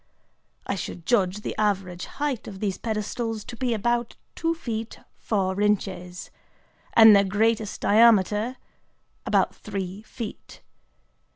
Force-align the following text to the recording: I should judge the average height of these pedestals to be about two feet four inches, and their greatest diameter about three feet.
I 0.65 0.73
should 0.73 1.05
judge 1.05 1.41
the 1.41 1.55
average 1.59 2.07
height 2.17 2.47
of 2.47 2.59
these 2.59 2.79
pedestals 2.79 3.43
to 3.43 3.55
be 3.55 3.71
about 3.75 4.15
two 4.33 4.55
feet 4.55 4.97
four 5.19 5.61
inches, 5.61 6.31
and 6.93 7.15
their 7.15 7.23
greatest 7.23 7.81
diameter 7.81 8.57
about 9.27 9.53
three 9.53 10.01
feet. 10.01 10.61